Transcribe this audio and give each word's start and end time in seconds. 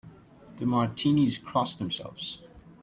The 0.57 0.65
Martinis 0.65 1.37
cross 1.37 1.75
themselves. 1.75 2.39